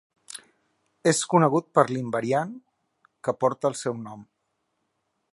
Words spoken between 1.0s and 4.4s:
És conegut per l'invariant, que porta el seu nom.